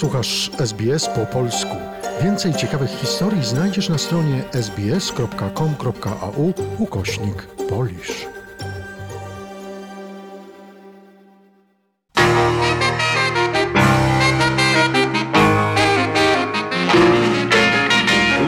Słuchasz 0.00 0.50
SBS 0.58 1.08
po 1.08 1.26
polsku. 1.26 1.76
Więcej 2.22 2.54
ciekawych 2.54 2.90
historii 2.90 3.44
znajdziesz 3.44 3.88
na 3.88 3.98
stronie 3.98 4.42
sbs.com.au 4.52 6.52
ukośnik 6.78 7.46
polisz. 7.68 8.26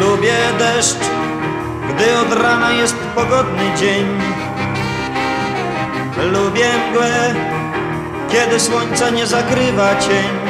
Lubię 0.00 0.36
deszcz, 0.58 1.04
gdy 1.88 2.18
od 2.18 2.42
rana 2.42 2.72
jest 2.72 2.96
pogodny 3.14 3.76
dzień. 3.80 4.06
Lubię 6.32 6.70
mgłę, 6.90 7.34
kiedy 8.30 8.60
słońca 8.60 9.10
nie 9.10 9.26
zakrywa 9.26 10.00
cień. 10.00 10.41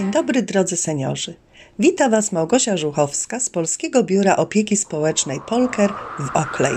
Dzień 0.00 0.10
dobry 0.10 0.42
drodzy 0.42 0.76
seniorzy. 0.76 1.34
Wita 1.78 2.08
Was 2.08 2.32
Małgosia 2.32 2.76
Żuchowska 2.76 3.40
z 3.40 3.50
Polskiego 3.50 4.02
Biura 4.02 4.36
Opieki 4.36 4.76
Społecznej 4.76 5.40
Polker 5.48 5.90
w 6.18 6.36
Oklej. 6.36 6.72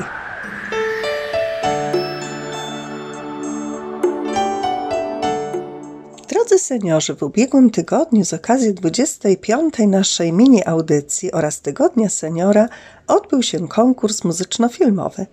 Drodzy 6.30 6.60
seniorzy, 6.60 7.16
w 7.16 7.24
ubiegłym 7.24 7.70
tygodniu 7.70 8.26
z 8.26 8.34
okazji 8.34 8.74
25. 8.74 9.74
naszej 9.88 10.34
mini 10.34 10.66
audycji 10.66 11.32
oraz 11.32 11.62
Tygodnia 11.62 12.10
Seniora 12.10 12.68
odbył 13.08 13.44
się 13.44 13.68
konkurs 13.68 14.24
muzyczno-filmowy. 14.24 15.26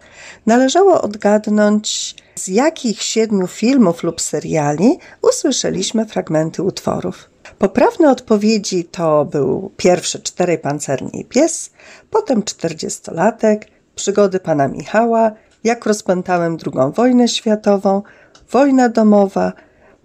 Należało 0.46 1.02
odgadnąć, 1.02 2.14
z 2.34 2.48
jakich 2.48 3.02
siedmiu 3.02 3.46
filmów 3.46 4.02
lub 4.02 4.20
seriali 4.20 4.98
usłyszeliśmy 5.22 6.06
fragmenty 6.06 6.62
utworów. 6.62 7.30
Poprawne 7.60 8.10
odpowiedzi 8.10 8.84
to 8.84 9.24
był 9.24 9.70
pierwszy 9.76 10.20
Czterej 10.20 10.58
Pancerni 10.58 11.20
i 11.20 11.24
Pies, 11.24 11.70
potem 12.10 12.42
Czterdziestolatek, 12.42 13.66
Przygody 13.94 14.40
Pana 14.40 14.68
Michała, 14.68 15.32
Jak 15.64 15.86
rozpętałem 15.86 16.56
II 16.66 16.92
wojnę 16.94 17.28
światową, 17.28 18.02
Wojna 18.50 18.88
domowa, 18.88 19.52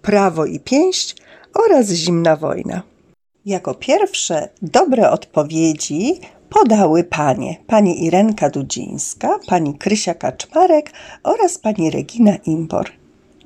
Prawo 0.02 0.46
i 0.46 0.60
pięść 0.60 1.16
oraz 1.54 1.86
Zimna 1.86 2.36
wojna. 2.36 2.82
Jako 3.46 3.74
pierwsze 3.74 4.48
dobre 4.62 5.10
odpowiedzi 5.10 6.20
podały 6.50 7.04
panie, 7.04 7.56
pani 7.66 8.04
Irenka 8.04 8.50
Dudzińska, 8.50 9.38
pani 9.48 9.78
Krysia 9.78 10.14
Kaczmarek 10.14 10.90
oraz 11.22 11.58
pani 11.58 11.90
Regina 11.90 12.36
Impor. 12.36 12.90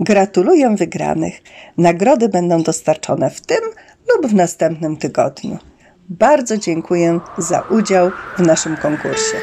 Gratuluję 0.00 0.76
wygranych. 0.76 1.42
Nagrody 1.78 2.28
będą 2.28 2.62
dostarczone 2.62 3.30
w 3.30 3.40
tym 3.40 3.60
lub 4.08 4.30
w 4.30 4.34
następnym 4.34 4.96
tygodniu. 4.96 5.58
Bardzo 6.08 6.58
dziękuję 6.58 7.20
za 7.38 7.60
udział 7.60 8.10
w 8.38 8.40
naszym 8.40 8.76
konkursie. 8.76 9.36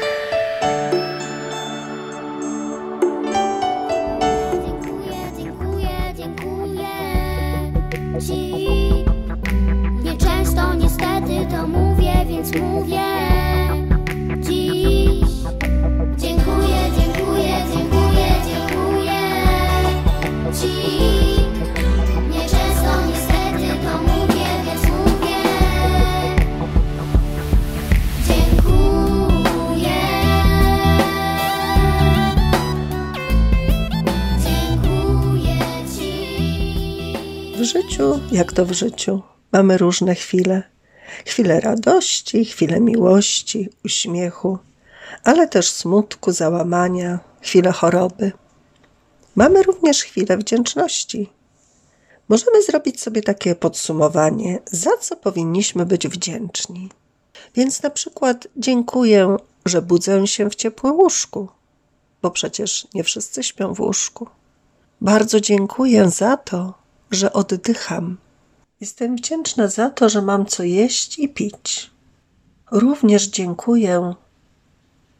W 38.64 38.72
życiu, 38.72 39.22
mamy 39.52 39.78
różne 39.78 40.14
chwile. 40.14 40.62
Chwile 41.26 41.60
radości, 41.60 42.44
chwile 42.44 42.80
miłości, 42.80 43.68
uśmiechu, 43.84 44.58
ale 45.24 45.48
też 45.48 45.70
smutku, 45.70 46.32
załamania, 46.32 47.18
chwile 47.40 47.72
choroby. 47.72 48.32
Mamy 49.36 49.62
również 49.62 50.02
chwile 50.02 50.36
wdzięczności. 50.36 51.30
Możemy 52.28 52.62
zrobić 52.62 53.00
sobie 53.00 53.22
takie 53.22 53.54
podsumowanie, 53.54 54.58
za 54.72 54.96
co 55.00 55.16
powinniśmy 55.16 55.86
być 55.86 56.08
wdzięczni. 56.08 56.88
Więc 57.54 57.82
na 57.82 57.90
przykład 57.90 58.48
dziękuję, 58.56 59.36
że 59.64 59.82
budzę 59.82 60.26
się 60.26 60.50
w 60.50 60.54
ciepłym 60.54 60.94
łóżku, 60.94 61.48
bo 62.22 62.30
przecież 62.30 62.86
nie 62.94 63.04
wszyscy 63.04 63.42
śpią 63.42 63.74
w 63.74 63.80
łóżku. 63.80 64.26
Bardzo 65.00 65.40
dziękuję 65.40 66.10
za 66.10 66.36
to, 66.36 66.74
że 67.10 67.32
oddycham. 67.32 68.16
Jestem 68.80 69.16
wdzięczna 69.16 69.68
za 69.68 69.90
to, 69.90 70.08
że 70.08 70.22
mam 70.22 70.46
co 70.46 70.62
jeść 70.62 71.18
i 71.18 71.28
pić. 71.28 71.90
Również 72.70 73.26
dziękuję 73.26 74.14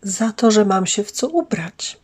za 0.03 0.33
to, 0.33 0.51
że 0.51 0.65
mam 0.65 0.87
się 0.87 1.05
w 1.05 1.13
co 1.13 1.29
ubrać. 1.29 2.01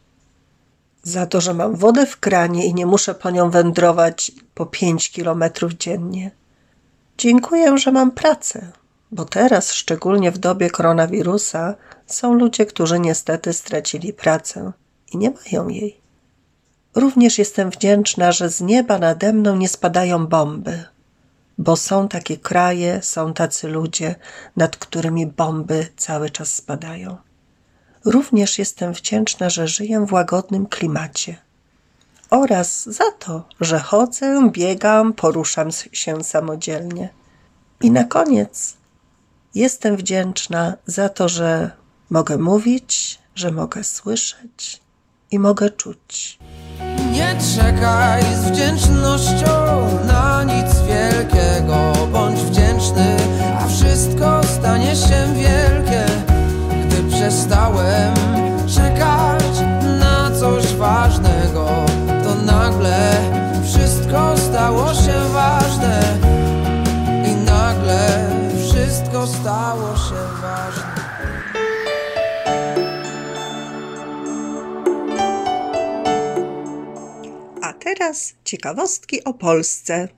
Za 1.02 1.26
to, 1.26 1.40
że 1.40 1.54
mam 1.54 1.76
wodę 1.76 2.06
w 2.06 2.20
kranie 2.20 2.66
i 2.66 2.74
nie 2.74 2.86
muszę 2.86 3.14
po 3.14 3.30
nią 3.30 3.50
wędrować 3.50 4.32
po 4.54 4.66
pięć 4.66 5.10
kilometrów 5.10 5.72
dziennie. 5.72 6.30
Dziękuję, 7.18 7.78
że 7.78 7.92
mam 7.92 8.10
pracę, 8.10 8.72
bo 9.12 9.24
teraz, 9.24 9.72
szczególnie 9.72 10.30
w 10.30 10.38
dobie 10.38 10.70
koronawirusa, 10.70 11.74
są 12.06 12.34
ludzie, 12.34 12.66
którzy 12.66 13.00
niestety 13.00 13.52
stracili 13.52 14.12
pracę 14.12 14.72
i 15.12 15.16
nie 15.16 15.30
mają 15.30 15.68
jej. 15.68 16.00
Również 16.94 17.38
jestem 17.38 17.70
wdzięczna, 17.70 18.32
że 18.32 18.50
z 18.50 18.60
nieba 18.60 18.98
nade 18.98 19.32
mną 19.32 19.56
nie 19.56 19.68
spadają 19.68 20.26
bomby, 20.26 20.84
bo 21.58 21.76
są 21.76 22.08
takie 22.08 22.36
kraje, 22.36 23.02
są 23.02 23.34
tacy 23.34 23.68
ludzie, 23.68 24.14
nad 24.56 24.76
którymi 24.76 25.26
bomby 25.26 25.88
cały 25.96 26.30
czas 26.30 26.54
spadają. 26.54 27.16
Również 28.04 28.58
jestem 28.58 28.92
wdzięczna, 28.92 29.50
że 29.50 29.68
żyję 29.68 30.06
w 30.06 30.12
łagodnym 30.12 30.66
klimacie 30.66 31.44
oraz 32.30 32.84
za 32.86 33.12
to, 33.18 33.48
że 33.60 33.78
chodzę, 33.78 34.50
biegam, 34.52 35.12
poruszam 35.12 35.68
się 35.92 36.24
samodzielnie. 36.24 37.08
I 37.80 37.90
na 37.90 38.04
koniec 38.04 38.76
jestem 39.54 39.96
wdzięczna 39.96 40.74
za 40.86 41.08
to, 41.08 41.28
że 41.28 41.70
mogę 42.10 42.38
mówić, 42.38 43.18
że 43.34 43.50
mogę 43.50 43.84
słyszeć 43.84 44.82
i 45.30 45.38
mogę 45.38 45.70
czuć. 45.70 46.38
Nie 47.14 47.36
czekaj 47.56 48.22
z 48.22 48.50
wdzięcznością 48.50 49.46
na 50.06 50.44
nic 50.44 50.80
wielkiego. 50.80 51.92
Bądź 52.12 52.40
wdzięczny, 52.40 53.16
a 53.60 53.66
wszystko 53.68 54.40
stanie 54.44 54.96
się 54.96 55.34
wielkie. 55.34 56.04
Gdy 56.86 57.16
przestałem 57.16 58.14
czekać 58.66 59.43
teraz 78.14 78.34
ciekawostki 78.44 79.24
o 79.24 79.34
Polsce. 79.34 80.08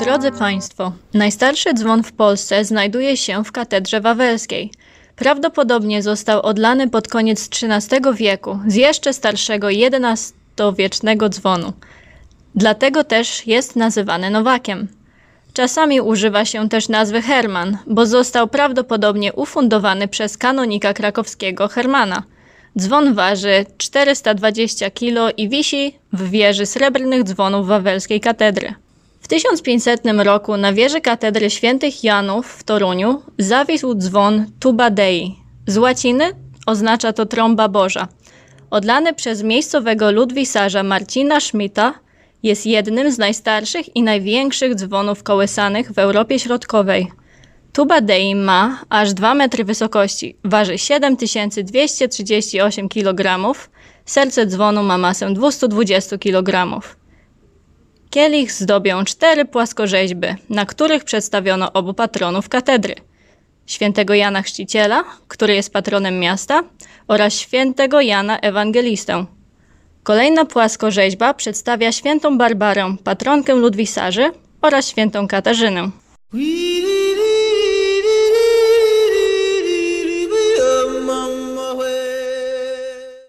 Drodzy 0.00 0.32
Państwo, 0.38 0.92
najstarszy 1.14 1.74
dzwon 1.74 2.02
w 2.02 2.12
Polsce 2.12 2.64
znajduje 2.64 3.16
się 3.16 3.44
w 3.44 3.52
katedrze 3.52 4.00
wawelskiej. 4.00 4.70
Prawdopodobnie 5.16 6.02
został 6.02 6.42
odlany 6.42 6.90
pod 6.90 7.08
koniec 7.08 7.48
XIII 7.48 8.14
wieku 8.14 8.58
z 8.66 8.74
jeszcze 8.74 9.12
starszego 9.12 9.68
XI-wiecznego 9.70 11.28
dzwonu. 11.28 11.72
Dlatego 12.54 13.04
też 13.04 13.46
jest 13.46 13.76
nazywany 13.76 14.30
Nowakiem. 14.30 14.88
Czasami 15.52 16.00
używa 16.00 16.44
się 16.44 16.68
też 16.68 16.88
nazwy 16.88 17.22
Herman, 17.22 17.78
bo 17.86 18.06
został 18.06 18.48
prawdopodobnie 18.48 19.32
ufundowany 19.32 20.08
przez 20.08 20.38
kanonika 20.38 20.94
krakowskiego 20.94 21.68
Hermana. 21.68 22.22
Dzwon 22.78 23.14
waży 23.14 23.66
420 23.78 24.90
kg 24.90 25.38
i 25.38 25.48
wisi 25.48 25.94
w 26.12 26.30
wieży 26.30 26.66
srebrnych 26.66 27.24
dzwonów 27.24 27.66
wawelskiej 27.66 28.20
katedry. 28.20 28.74
W 29.20 29.28
1500 29.28 30.00
roku 30.18 30.56
na 30.56 30.72
wieży 30.72 31.00
katedry 31.00 31.50
świętych 31.50 32.04
Janów 32.04 32.46
w 32.46 32.64
Toruniu 32.64 33.22
zawisł 33.38 33.94
dzwon 33.94 34.46
Tuba 34.60 34.90
Dei. 34.90 35.36
Z 35.66 35.78
łaciny 35.78 36.24
oznacza 36.66 37.12
to 37.12 37.26
trąba 37.26 37.68
Boża. 37.68 38.08
Odlany 38.70 39.14
przez 39.14 39.42
miejscowego 39.42 40.10
ludwisarza 40.12 40.82
Marcina 40.82 41.40
Schmidta, 41.40 41.94
jest 42.42 42.66
jednym 42.66 43.12
z 43.12 43.18
najstarszych 43.18 43.96
i 43.96 44.02
największych 44.02 44.74
dzwonów 44.74 45.22
kołysanych 45.22 45.92
w 45.92 45.98
Europie 45.98 46.38
Środkowej. 46.38 47.12
Tuba 47.72 48.00
Dei 48.00 48.34
ma 48.34 48.84
aż 48.88 49.14
2 49.14 49.34
metry 49.34 49.64
wysokości, 49.64 50.36
waży 50.44 50.78
7238 50.78 52.88
kg, 52.88 53.52
serce 54.04 54.46
dzwonu 54.46 54.82
ma 54.82 54.98
masę 54.98 55.34
220 55.34 56.18
kg. 56.18 56.80
Kielich 58.10 58.52
zdobią 58.52 59.04
cztery 59.04 59.44
płaskorzeźby, 59.44 60.28
na 60.50 60.66
których 60.66 61.04
przedstawiono 61.04 61.72
obu 61.72 61.94
patronów 61.94 62.48
katedry. 62.48 62.94
Świętego 63.66 64.14
Jana 64.14 64.42
Chrzciciela, 64.42 65.04
który 65.28 65.54
jest 65.54 65.72
patronem 65.72 66.18
miasta, 66.18 66.62
oraz 67.08 67.34
świętego 67.34 68.00
Jana 68.00 68.38
Ewangelistę. 68.38 69.26
Kolejna 70.02 70.44
płaskorzeźba 70.44 71.34
przedstawia 71.34 71.92
świętą 71.92 72.38
Barbarę, 72.38 72.96
patronkę 73.04 73.54
ludwisarzy 73.54 74.32
oraz 74.62 74.88
świętą 74.88 75.28
Katarzynę. 75.28 75.90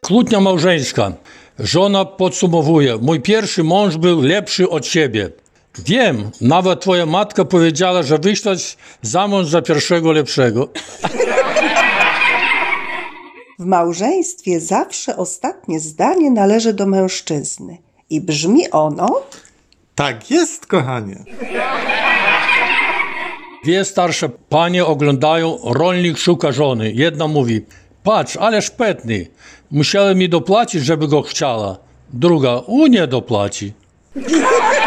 Kłótnia 0.01 0.39
małżeńska. 0.39 1.11
Żona 1.59 2.05
podsumowuje. 2.05 2.97
Mój 3.01 3.21
pierwszy 3.21 3.63
mąż 3.63 3.97
był 3.97 4.21
lepszy 4.21 4.69
od 4.69 4.85
ciebie. 4.87 5.29
Wiem, 5.85 6.31
nawet 6.41 6.81
twoja 6.81 7.05
matka 7.05 7.45
powiedziała, 7.45 8.03
że 8.03 8.17
wyślać 8.17 8.77
za 9.01 9.27
mąż 9.27 9.47
za 9.47 9.61
pierwszego 9.61 10.11
lepszego. 10.11 10.69
W 13.59 13.65
małżeństwie 13.65 14.59
zawsze 14.59 15.17
ostatnie 15.17 15.79
zdanie 15.79 16.31
należy 16.31 16.73
do 16.73 16.85
mężczyzny 16.85 17.77
i 18.09 18.21
brzmi 18.21 18.69
ono 18.71 19.21
Tak 19.95 20.31
jest, 20.31 20.65
kochanie. 20.65 21.23
Dwie 23.63 23.85
starsze 23.85 24.29
panie 24.29 24.85
oglądają, 24.85 25.57
rolnik 25.63 26.17
szuka 26.17 26.51
żony. 26.51 26.91
Jedna 26.91 27.27
mówi, 27.27 27.65
patrz, 28.03 28.37
ale 28.37 28.61
szpetny. 28.61 29.27
Musiałem 29.71 30.17
mi 30.17 30.29
dopłacić, 30.29 30.85
żeby 30.85 31.07
go 31.07 31.21
chciała. 31.21 31.77
Druga, 32.13 32.57
u 32.67 32.87
nie 32.87 33.07
dopłaci. 33.07 33.73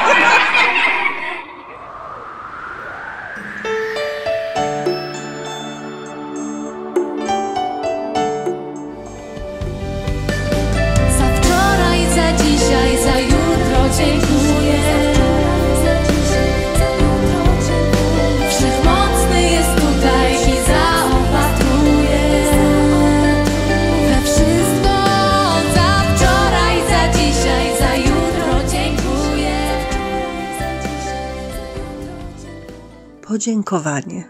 podziękowanie. 33.26 34.24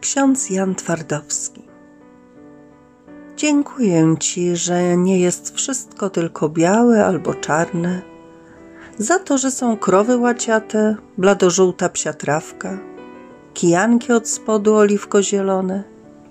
Ksiądz 0.00 0.50
Jan 0.50 0.74
Twardowski. 0.74 1.62
Dziękuję 3.36 4.14
Ci, 4.20 4.56
że 4.56 4.96
nie 4.96 5.20
jest 5.20 5.56
wszystko 5.56 6.10
tylko 6.10 6.48
białe 6.48 7.06
albo 7.06 7.34
czarne, 7.34 8.02
za 8.98 9.18
to, 9.18 9.38
że 9.38 9.50
są 9.50 9.76
krowy 9.76 10.16
łaciate, 10.16 10.96
bladożółta 11.18 11.88
psia 11.88 12.12
trawka, 12.12 12.78
kijanki 13.54 14.12
od 14.12 14.28
spodu 14.28 14.74
oliwko-zielone, 14.74 15.82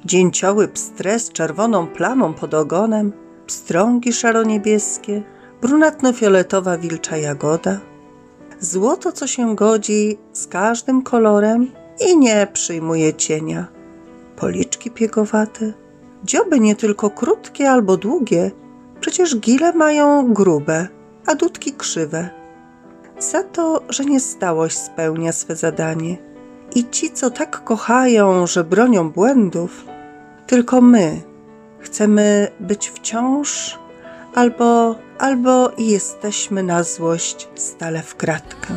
dzięcioły 0.05 0.67
pstre 0.67 1.19
z 1.19 1.31
czerwoną 1.31 1.87
plamą 1.87 2.33
pod 2.33 2.53
ogonem, 2.53 3.13
pstrągi 3.47 4.13
szaro-niebieskie, 4.13 5.21
brunatno-fioletowa 5.61 6.79
wilcza 6.79 7.17
jagoda, 7.17 7.79
złoto, 8.59 9.11
co 9.11 9.27
się 9.27 9.55
godzi 9.55 10.17
z 10.33 10.47
każdym 10.47 11.01
kolorem 11.01 11.71
i 11.99 12.17
nie 12.17 12.47
przyjmuje 12.53 13.13
cienia, 13.13 13.67
policzki 14.35 14.91
piegowate, 14.91 15.73
dzioby 16.23 16.59
nie 16.59 16.75
tylko 16.75 17.09
krótkie 17.09 17.71
albo 17.71 17.97
długie, 17.97 18.51
przecież 18.99 19.37
gile 19.37 19.73
mają 19.73 20.33
grube, 20.33 20.87
a 21.25 21.35
dudki 21.35 21.73
krzywe. 21.73 22.29
Za 23.19 23.43
to, 23.43 23.83
że 23.89 24.05
nie 24.05 24.19
stałość 24.19 24.77
spełnia 24.77 25.31
swe 25.31 25.55
zadanie 25.55 26.17
i 26.75 26.89
ci, 26.89 27.11
co 27.11 27.31
tak 27.31 27.63
kochają, 27.63 28.47
że 28.47 28.63
bronią 28.63 29.11
błędów, 29.11 29.85
tylko 30.47 30.81
my 30.81 31.21
chcemy 31.79 32.47
być 32.59 32.89
wciąż 32.89 33.79
albo, 34.35 34.95
albo 35.19 35.71
jesteśmy 35.77 36.63
na 36.63 36.83
złość 36.83 37.47
stale 37.55 38.01
w 38.01 38.15
kratkę. 38.15 38.73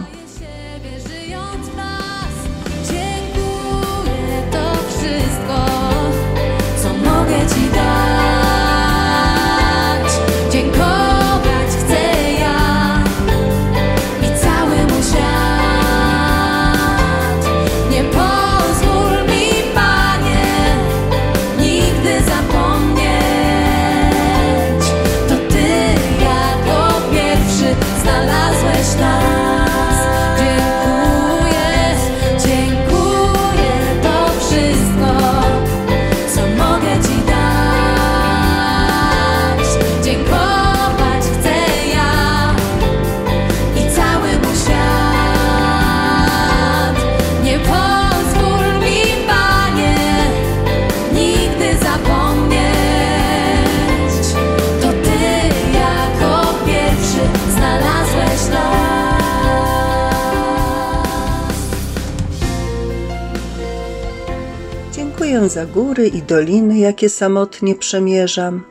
Dziękuję 65.31 65.49
za 65.49 65.67
góry 65.67 66.09
i 66.09 66.23
doliny, 66.23 66.79
jakie 66.79 67.09
samotnie 67.09 67.75
przemierzam. 67.75 68.65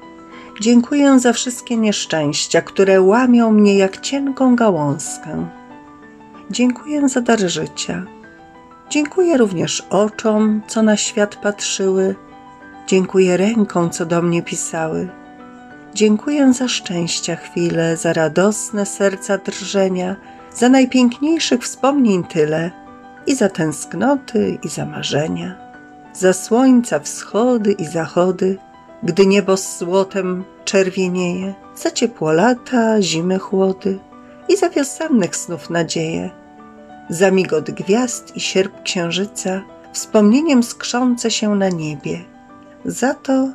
Dziękuję 0.62 1.20
za 1.20 1.34
wszystkie 1.34 1.78
nieszczęścia, 1.78 2.62
które 2.62 3.02
łamią 3.02 3.52
mnie 3.52 3.78
jak 3.78 4.02
cienką 4.02 4.56
gałązkę. 4.56 5.48
Dziękuję 6.52 7.10
za 7.10 7.22
dar 7.22 7.40
życia. 7.40 8.06
Dziękuję 8.90 9.38
również 9.38 9.88
oczom, 9.90 10.62
co 10.68 10.84
na 10.84 10.98
świat 10.98 11.36
patrzyły. 11.36 12.16
Dziękuję 12.88 13.38
rękom, 13.38 13.90
co 13.90 14.06
do 14.06 14.22
mnie 14.22 14.44
pisały. 14.44 15.10
Dziękuję 15.94 16.54
za 16.54 16.68
szczęścia 16.68 17.36
chwile, 17.36 17.98
za 17.98 18.14
radosne 18.14 18.86
serca 18.86 19.38
drżenia, 19.38 20.16
za 20.54 20.70
najpiękniejszych 20.70 21.64
wspomnień 21.64 22.24
tyle 22.24 22.72
i 23.28 23.36
za 23.36 23.50
tęsknoty 23.50 24.58
i 24.64 24.70
za 24.70 24.86
marzenia 24.86 25.69
za 26.20 26.34
słońca 26.34 27.00
wschody 27.00 27.72
i 27.72 27.86
zachody, 27.86 28.58
gdy 29.04 29.26
niebo 29.26 29.58
z 29.58 29.78
złotem 29.78 30.44
czerwienieje, 30.66 31.54
za 31.76 31.92
ciepło 31.92 32.32
lata, 32.32 33.02
zimy 33.02 33.40
chłody 33.40 34.00
i 34.50 34.58
za 34.58 34.70
wiosennych 34.70 35.36
snów 35.36 35.70
nadzieję, 35.70 36.30
za 37.10 37.32
migot 37.32 37.72
gwiazd 37.72 38.36
i 38.36 38.40
sierp 38.40 38.84
księżyca, 38.84 39.62
wspomnieniem 39.94 40.64
skrzące 40.64 41.32
się 41.32 41.56
na 41.56 41.70
niebie, 41.70 42.20
za 42.86 43.14
to, 43.14 43.50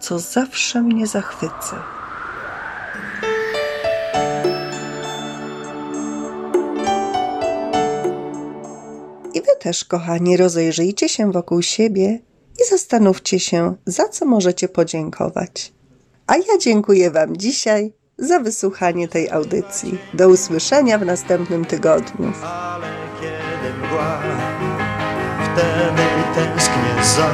co 0.00 0.18
zawsze 0.18 0.82
mnie 0.82 1.06
zachwyca. 1.06 1.97
I 9.38 9.42
wy 9.42 9.56
też, 9.60 9.84
kochani, 9.84 10.36
rozejrzyjcie 10.36 11.08
się 11.08 11.32
wokół 11.32 11.62
siebie 11.62 12.18
i 12.60 12.68
zastanówcie 12.70 13.40
się, 13.40 13.74
za 13.86 14.08
co 14.08 14.26
możecie 14.26 14.68
podziękować. 14.68 15.72
A 16.26 16.36
ja 16.36 16.58
dziękuję 16.60 17.10
Wam 17.10 17.36
dzisiaj 17.36 17.92
za 18.18 18.40
wysłuchanie 18.40 19.08
tej 19.08 19.30
audycji. 19.30 19.98
Do 20.14 20.28
usłyszenia 20.28 20.98
w 20.98 21.06
następnym 21.06 21.64
tygodniu. 21.64 22.32
Ale 22.42 22.86
kiedy 23.20 23.86
mgła 23.86 24.22
Wtedy 25.44 26.02
tęsknię 26.34 27.04
za 27.16 27.30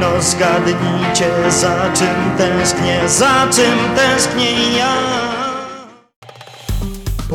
No 0.00 0.22
zgadnijcie 0.22 1.50
za 1.50 1.92
czym 1.94 2.36
tęsknię 2.38 3.08
Za 3.08 3.48
czym 3.52 3.78
tęsknię 3.96 4.78
ja 4.78 5.35